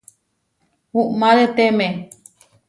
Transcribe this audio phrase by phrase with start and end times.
[0.99, 1.87] Uʼmáreteme.